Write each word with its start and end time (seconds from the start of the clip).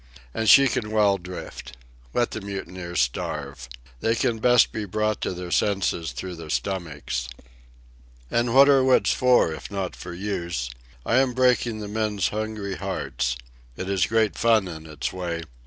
And 0.33 0.49
she 0.49 0.67
can 0.67 0.89
well 0.89 1.19
drift. 1.19 1.77
Let 2.11 2.31
the 2.31 2.41
mutineers 2.41 3.01
starve. 3.01 3.69
They 3.99 4.15
can 4.15 4.39
best 4.39 4.71
be 4.71 4.85
brought 4.85 5.21
to 5.21 5.31
their 5.31 5.51
senses 5.51 6.11
through 6.11 6.37
their 6.37 6.49
stomachs. 6.49 7.29
And 8.31 8.55
what 8.55 8.67
are 8.67 8.83
wits 8.83 9.13
for, 9.13 9.53
if 9.53 9.69
not 9.69 9.95
for 9.95 10.13
use? 10.15 10.71
I 11.05 11.17
am 11.17 11.33
breaking 11.33 11.81
the 11.81 11.87
men's 11.87 12.29
hungry 12.29 12.77
hearts. 12.77 13.37
It 13.77 13.87
is 13.91 14.07
great 14.07 14.35
fun 14.35 14.67
in 14.67 14.87
its 14.87 15.13
way. 15.13 15.43